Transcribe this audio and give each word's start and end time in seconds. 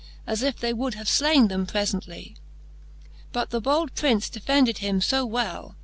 As 0.25 0.41
if 0.41 0.57
they 0.57 0.73
would 0.73 0.95
have 0.95 1.07
flaine 1.07 1.47
them 1.47 1.67
prefently. 1.67 2.35
But 3.31 3.51
the 3.51 3.61
bold 3.61 3.93
Prince 3.93 4.29
defended 4.29 4.79
him 4.79 4.99
fo 4.99 5.25
well. 5.25 5.75